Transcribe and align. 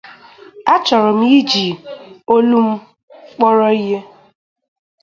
Achọrọ 0.73 1.09
m 1.19 1.21
iji 1.37 1.65
olu 2.33 2.57
m 2.67 2.69
kpọrọ 3.33 3.67
ihe. 3.83 3.99